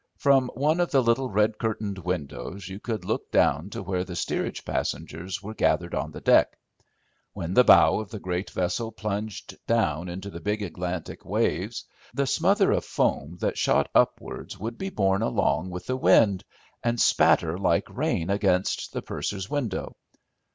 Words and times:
From 0.17 0.49
one 0.55 0.79
of 0.79 0.89
the 0.89 1.03
little 1.03 1.29
red 1.29 1.59
curtained 1.59 1.99
windows 1.99 2.67
you 2.67 2.79
could 2.79 3.05
look 3.05 3.29
down 3.29 3.69
to 3.69 3.83
where 3.83 4.03
the 4.03 4.15
steerage 4.15 4.65
passengers 4.65 5.43
were 5.43 5.53
gathered 5.53 5.93
on 5.93 6.09
the 6.09 6.21
deck. 6.21 6.57
When 7.33 7.53
the 7.53 7.63
bow 7.63 7.99
of 7.99 8.09
the 8.09 8.17
great 8.19 8.49
vessel 8.49 8.91
plunged 8.91 9.59
down 9.67 10.09
into 10.09 10.31
the 10.31 10.39
big 10.39 10.63
Atlantic 10.63 11.23
waves, 11.23 11.85
the 12.15 12.25
smother 12.25 12.71
of 12.71 12.83
foam 12.83 13.37
that 13.41 13.59
shot 13.59 13.91
upwards 13.93 14.57
would 14.57 14.79
be 14.79 14.89
borne 14.89 15.21
along 15.21 15.69
with 15.69 15.85
the 15.85 15.95
wind, 15.97 16.45
and 16.83 16.99
spatter 16.99 17.55
like 17.55 17.87
rain 17.95 18.31
against 18.31 18.93
the 18.93 19.03
purser's 19.03 19.51
window. 19.51 19.95